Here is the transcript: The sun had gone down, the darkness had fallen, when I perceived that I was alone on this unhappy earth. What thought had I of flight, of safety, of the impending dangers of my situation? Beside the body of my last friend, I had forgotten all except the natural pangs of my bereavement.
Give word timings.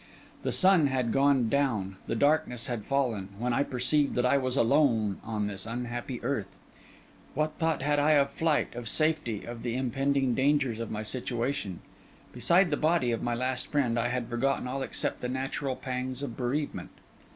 The 0.41 0.51
sun 0.51 0.87
had 0.87 1.11
gone 1.11 1.47
down, 1.47 1.97
the 2.07 2.15
darkness 2.15 2.65
had 2.65 2.85
fallen, 2.87 3.29
when 3.37 3.53
I 3.53 3.61
perceived 3.61 4.15
that 4.15 4.25
I 4.25 4.35
was 4.35 4.57
alone 4.57 5.19
on 5.23 5.45
this 5.45 5.67
unhappy 5.67 6.19
earth. 6.23 6.59
What 7.35 7.59
thought 7.59 7.83
had 7.83 7.99
I 7.99 8.13
of 8.13 8.31
flight, 8.31 8.73
of 8.73 8.87
safety, 8.89 9.45
of 9.45 9.61
the 9.61 9.75
impending 9.75 10.33
dangers 10.33 10.79
of 10.79 10.89
my 10.89 11.03
situation? 11.03 11.81
Beside 12.33 12.71
the 12.71 12.77
body 12.77 13.11
of 13.11 13.21
my 13.21 13.35
last 13.35 13.67
friend, 13.67 13.99
I 13.99 14.07
had 14.07 14.27
forgotten 14.27 14.65
all 14.67 14.81
except 14.81 15.21
the 15.21 15.29
natural 15.29 15.75
pangs 15.75 16.23
of 16.23 16.31
my 16.31 16.35
bereavement. 16.47 16.89